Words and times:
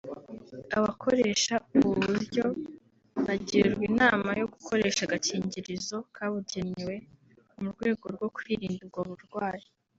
Abakoresha 0.77 1.53
ubu 1.75 1.89
buryo 2.05 2.45
bagirwa 3.25 3.83
inama 3.89 4.29
yo 4.39 4.45
gukoresha 4.53 5.01
agakingirizo 5.05 5.97
kabugenewe 6.15 6.95
mu 7.59 7.67
rwego 7.75 8.05
rwo 8.15 8.27
kwirinda 8.35 8.79
ubwo 8.85 8.99
burwayi 9.09 9.67